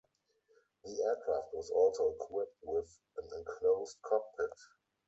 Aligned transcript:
The 0.83 0.99
aircraft 0.99 1.53
was 1.53 1.69
also 1.69 2.15
equipped 2.15 2.57
with 2.63 2.89
an 3.17 3.27
enclosed 3.37 3.97
cockpit. 4.01 4.57